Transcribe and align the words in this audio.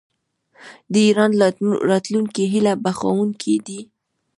د 0.91 0.93
ایران 1.07 1.31
راتلونکی 1.89 2.43
هیله 2.53 2.73
بښونکی 2.83 3.55
دی. 3.67 3.79